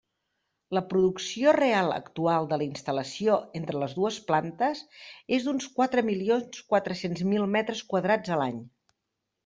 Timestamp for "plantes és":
4.31-5.47